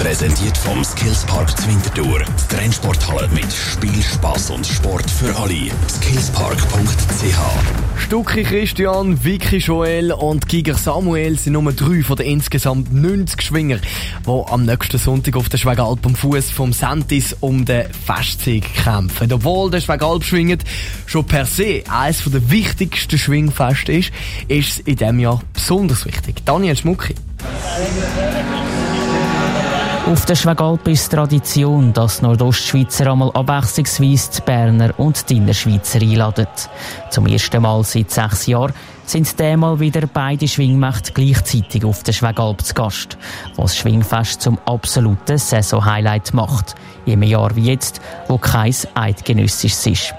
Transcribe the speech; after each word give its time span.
Präsentiert 0.00 0.56
vom 0.56 0.82
Skillspark 0.82 1.54
Zwintertour. 1.58 2.20
Die 2.20 2.56
Trennsporthalle 2.56 3.28
mit 3.34 3.52
Spiel, 3.52 4.02
Spass 4.02 4.48
und 4.48 4.66
Sport 4.66 5.10
für 5.10 5.36
alle. 5.36 5.70
Skillspark.ch 5.90 7.36
Stucki 7.98 8.42
Christian, 8.42 9.22
Vicky 9.22 9.58
Joel 9.58 10.12
und 10.12 10.48
Giger 10.48 10.74
Samuel 10.74 11.38
sind 11.38 11.52
Nummer 11.52 11.72
drei 11.72 12.02
von 12.02 12.16
den 12.16 12.28
insgesamt 12.28 12.90
90 12.94 13.42
Schwinger, 13.42 13.76
die 13.76 14.42
am 14.50 14.64
nächsten 14.64 14.96
Sonntag 14.96 15.36
auf 15.36 15.50
der 15.50 15.58
Schwegalp 15.58 16.06
am 16.06 16.14
Fuß 16.14 16.48
vom 16.48 16.72
Santis 16.72 17.36
um 17.40 17.66
den 17.66 17.84
Festsieg 17.92 18.72
kämpfen. 18.82 19.30
Obwohl 19.30 19.70
der 19.70 19.82
Schwegalp 19.82 20.24
schwingt 20.24 20.64
schon 21.04 21.26
per 21.26 21.44
se 21.44 21.82
eines 21.90 22.24
der 22.24 22.50
wichtigsten 22.50 23.18
Schwingfeste 23.18 23.92
ist, 23.92 24.12
ist 24.48 24.70
es 24.70 24.78
in 24.78 24.96
diesem 24.96 25.18
Jahr 25.18 25.42
besonders 25.52 26.06
wichtig. 26.06 26.36
Daniel 26.46 26.74
Schmucki. 26.74 27.14
Auf 30.06 30.24
der 30.24 30.34
Schwegalp 30.34 30.88
ist 30.88 31.12
Tradition, 31.12 31.92
dass 31.92 32.22
Nordostschweizer 32.22 33.12
einmal 33.12 33.30
abwechslungsweise 33.32 34.30
die 34.32 34.40
Berner 34.44 34.98
und 34.98 35.28
die 35.28 35.36
Innerschweizer 35.36 36.00
einladen. 36.00 36.46
Zum 37.10 37.26
ersten 37.26 37.62
Mal 37.62 37.84
seit 37.84 38.10
sechs 38.10 38.46
Jahren 38.46 38.72
sind 39.04 39.38
diesmal 39.38 39.78
wieder 39.78 40.06
beide 40.06 40.48
Schwingmächte 40.48 41.12
gleichzeitig 41.12 41.84
auf 41.84 42.02
der 42.02 42.12
Schwegalp 42.12 42.62
zu 42.62 42.74
Gast, 42.74 43.18
was 43.56 43.72
das 43.72 43.76
Schwingfest 43.76 44.40
zum 44.40 44.58
absoluten 44.64 45.38
Saison-Highlight 45.38 46.32
macht. 46.32 46.74
Einem 47.06 47.22
Jahr 47.22 47.54
wie 47.54 47.66
jetzt, 47.66 48.00
wo 48.26 48.38
kein 48.38 48.74
eidgenössisches 48.94 49.86
ist 49.86 50.14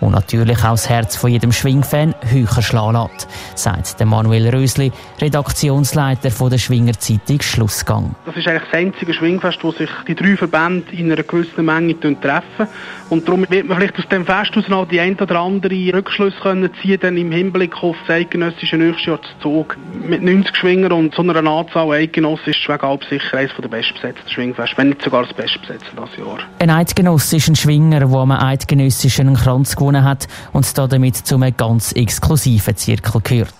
und 0.00 0.12
natürlich 0.12 0.58
auch 0.58 0.72
das 0.72 0.88
Herz 0.88 1.16
von 1.16 1.30
jedem 1.30 1.52
Schwingfan 1.52 2.14
höher 2.22 2.62
schlagen 2.62 2.96
lässt, 2.96 3.28
sagt 3.54 4.04
Manuel 4.04 4.48
Rösli, 4.48 4.92
Redaktionsleiter 5.20 6.30
von 6.30 6.50
der 6.50 6.58
Schwinger 6.58 6.94
Zeitung 6.98 7.40
Schlussgang. 7.40 8.14
Das 8.24 8.36
ist 8.36 8.46
eigentlich 8.46 8.70
das 8.70 8.78
einzige 8.78 9.14
Schwingfest, 9.14 9.58
wo 9.62 9.72
sich 9.72 9.90
die 10.06 10.14
drei 10.14 10.36
Verbände 10.36 10.92
in 10.92 11.10
einer 11.10 11.22
gewissen 11.22 11.64
Menge 11.64 11.98
treffen. 11.98 12.68
Und 13.08 13.26
darum 13.26 13.46
wird 13.48 13.66
man 13.66 13.78
vielleicht 13.78 13.98
aus 13.98 14.08
dem 14.08 14.26
Fest 14.26 14.56
aus 14.56 14.68
noch 14.68 14.88
die 14.88 15.00
ein 15.00 15.18
oder 15.18 15.40
andere 15.40 15.74
Rückschlüsse 15.92 16.36
können 16.42 16.70
ziehen, 16.82 16.98
dann 17.00 17.16
im 17.16 17.30
Hinblick 17.30 17.82
auf 17.82 17.96
das 18.06 18.16
eidgenössische 18.16 18.76
nächstes 18.76 19.06
Jahr 19.06 19.20
zu 19.22 19.28
Zug. 19.40 19.76
Mit 20.06 20.22
90 20.22 20.56
Schwingern 20.56 20.92
und 20.92 21.14
so 21.14 21.22
einer 21.22 21.36
Anzahl 21.36 21.90
Eidgenossen 21.90 22.50
ist 22.50 22.58
Schwegalp 22.58 23.04
sicher 23.04 23.38
eines 23.38 23.52
der 23.60 23.68
bestbesetzten 23.68 24.28
Schwingfeste, 24.28 24.76
wenn 24.78 24.88
nicht 24.90 25.02
sogar 25.02 25.22
das 25.22 25.32
bestbesetzte 25.34 25.90
dieses 25.92 26.18
Jahr. 26.18 26.38
Ein 26.58 26.70
Eidgenoss 26.70 27.32
ist 27.32 27.48
ein 27.48 27.56
Schwinger, 27.56 28.00
der 28.00 28.08
am 28.08 28.30
eidgenössischen 28.30 29.34
Kranz 29.34 29.65
gewonnen 29.74 30.04
hat 30.04 30.28
und 30.52 30.76
damit 30.78 31.16
zu 31.16 31.36
einem 31.36 31.56
ganz 31.56 31.92
exklusiven 31.92 32.76
Zirkel 32.76 33.20
gehört. 33.22 33.54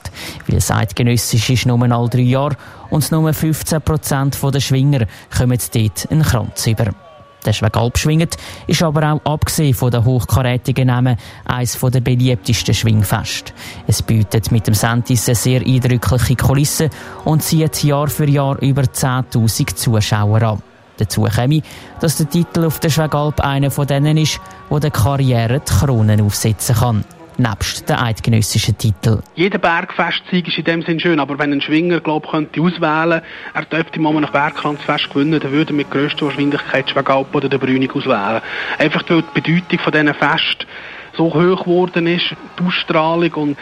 Weil 0.46 0.56
das 0.56 0.70
Eidgenössisch 0.70 1.50
ist 1.50 1.66
nur 1.66 1.82
alle 1.82 2.08
drei 2.08 2.20
Jahre 2.20 2.56
und 2.90 3.10
nur 3.10 3.30
15% 3.30 4.50
der 4.50 4.60
Schwinger 4.60 5.06
kommen 5.36 5.58
dort 5.72 6.10
einen 6.10 6.22
Kranz 6.22 6.66
über. 6.66 6.92
Der 7.46 7.52
Schwegalp 7.52 7.96
schwingt, 7.96 8.36
ist 8.66 8.82
aber 8.82 9.12
auch 9.12 9.32
abgesehen 9.32 9.72
von 9.72 9.92
den 9.92 10.04
hochkarätigen 10.04 10.88
Namen 10.88 11.16
eines 11.44 11.78
der 11.78 12.00
beliebtesten 12.00 12.74
Schwingfest. 12.74 13.54
Es 13.86 14.02
bietet 14.02 14.50
mit 14.50 14.66
dem 14.66 14.74
Sentis 14.74 15.28
eine 15.28 15.36
sehr 15.36 15.60
eindrückliche 15.60 16.34
Kulisse 16.34 16.90
und 17.24 17.44
zieht 17.44 17.84
Jahr 17.84 18.08
für 18.08 18.28
Jahr 18.28 18.60
über 18.60 18.82
10.000 18.82 19.76
Zuschauer 19.76 20.42
an. 20.42 20.62
Dazu 20.98 21.24
käme, 21.24 21.62
dass 22.00 22.16
der 22.16 22.28
Titel 22.28 22.64
auf 22.64 22.80
der 22.80 22.90
Schwegalp 22.90 23.40
einer 23.40 23.70
von 23.70 23.86
denen 23.86 24.16
ist, 24.16 24.40
wo 24.68 24.78
der 24.78 24.90
Karriere 24.90 25.60
die 25.60 25.72
Kronen 25.72 26.20
aufsetzen 26.20 26.74
kann 26.76 27.04
nebst 27.38 27.88
den 27.88 27.96
eidgenössischen 27.96 28.76
Titel. 28.78 29.20
Jeder 29.34 29.58
Bergfestsieg 29.58 30.48
ist 30.48 30.58
in 30.58 30.64
dem 30.64 30.82
Sinn 30.82 31.00
schön, 31.00 31.20
aber 31.20 31.38
wenn 31.38 31.52
ein 31.52 31.60
Schwinger 31.60 32.00
glaub, 32.00 32.30
könnte 32.30 32.60
auswählen, 32.60 33.22
er 33.54 33.64
dürfte 33.64 34.00
mal 34.00 34.12
nach 34.14 34.32
Bergkranzfest 34.32 35.10
gewinnen, 35.10 35.40
dann 35.40 35.52
würde 35.52 35.72
er 35.72 35.76
mit 35.76 35.90
grösster 35.90 36.26
Wahrscheinlichkeit 36.26 36.90
Schwegalp 36.90 37.34
oder 37.34 37.48
den 37.48 37.60
Brünig 37.60 37.94
auswählen. 37.94 38.40
Einfach 38.78 39.02
weil 39.08 39.22
die 39.22 39.40
Bedeutung 39.40 39.78
von 39.78 39.92
diesen 39.92 40.14
Fest 40.14 40.66
so 41.16 41.32
hoch 41.32 41.64
geworden 41.64 42.06
ist, 42.06 42.34
die 42.58 42.64
Ausstrahlung 42.64 43.32
und 43.34 43.58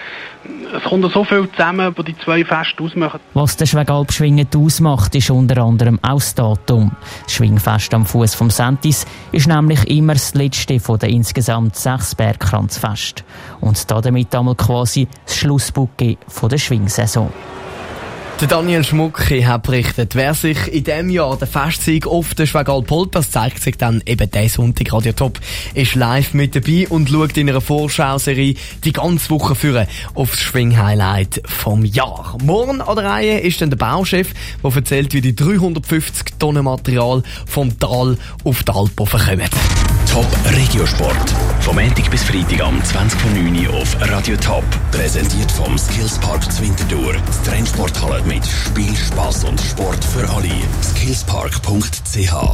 es 0.76 0.82
kommt 0.84 1.10
so 1.12 1.24
viel 1.24 1.48
zusammen, 1.50 1.94
was 1.96 2.04
die 2.04 2.16
zwei 2.18 2.44
Feste 2.44 2.82
ausmachen. 2.82 3.20
Was 3.32 3.56
der 3.56 3.66
Schwegalp 3.66 4.12
schwingend 4.12 4.54
ausmacht, 4.54 5.14
ist 5.14 5.30
unter 5.30 5.62
anderem 5.62 5.98
auch 6.02 6.18
das 6.18 6.34
Datum. 6.34 6.92
Das 7.22 7.32
Schwingfest 7.32 7.94
am 7.94 8.04
Fuß 8.04 8.34
vom 8.34 8.50
Sentis 8.50 9.06
ist 9.32 9.46
nämlich 9.46 9.88
immer 9.88 10.14
das 10.14 10.34
letzte 10.34 10.80
von 10.80 10.98
den 10.98 11.10
insgesamt 11.10 11.76
sechs 11.76 12.14
Bergkranzfest 12.14 13.24
und 13.60 13.90
damit 13.90 14.34
einmal 14.34 14.54
quasi 14.54 15.08
das 15.24 15.36
Schlussbucke 15.36 16.16
der 16.50 16.58
Schwingsaison. 16.58 17.30
Der 18.40 18.48
Daniel 18.48 18.82
Schmucki 18.82 19.42
hat 19.42 19.62
berichtet, 19.62 20.16
wer 20.16 20.34
sich 20.34 20.66
in 20.66 20.82
diesem 20.82 21.08
Jahr 21.08 21.36
den 21.36 21.46
Festsieg 21.46 22.08
auf 22.08 22.34
der 22.34 22.46
Schwegalpol, 22.46 23.06
das 23.08 23.30
zeigt 23.30 23.62
sich 23.62 23.78
dann 23.78 24.02
eben 24.06 24.28
der 24.28 24.48
Sonntag 24.48 24.92
Radio 24.92 25.12
Top, 25.12 25.38
ist 25.72 25.94
live 25.94 26.34
mit 26.34 26.56
dabei 26.56 26.88
und 26.88 27.08
schaut 27.08 27.36
in 27.36 27.48
einer 27.48 27.60
Vorschauserie 27.60 28.56
die 28.82 28.92
ganze 28.92 29.30
Woche 29.30 29.54
führen 29.54 29.86
auf 30.14 30.32
das 30.32 30.40
Schwing-Highlight 30.40 31.42
vom 31.46 31.84
Jahr. 31.84 32.36
Morgen 32.42 32.80
an 32.80 32.96
der 32.96 33.04
Reihe 33.04 33.38
ist 33.38 33.60
dann 33.60 33.70
der 33.70 33.76
Bauchef, 33.76 34.32
der 34.64 34.76
erzählt, 34.76 35.14
wie 35.14 35.20
die 35.20 35.36
350 35.36 36.34
Tonnen 36.38 36.64
Material 36.64 37.22
vom 37.46 37.78
Tal 37.78 38.18
auf 38.42 38.62
die 38.64 38.72
Alpen 38.72 39.06
kommen. 39.06 39.48
Top 40.10 40.26
Regiosport. 40.54 41.34
Vom 41.60 41.76
Montag 41.76 42.10
bis 42.10 42.22
Freitag 42.22 42.60
am 42.60 42.78
20.09. 42.80 43.68
auf 43.68 43.96
Radio 44.00 44.36
Top. 44.36 44.64
Präsentiert 44.92 45.50
vom 45.50 45.76
Skillspark 45.76 46.52
Zwintertour. 46.52 47.14
Das 47.26 47.42
Trennsporthalle 47.42 48.23
mit 48.26 48.44
Spiel, 48.46 48.94
Spass 48.96 49.44
und 49.44 49.60
Sport 49.60 50.04
für 50.04 50.28
alle. 50.28 50.50
Skillspark.ch 50.82 52.44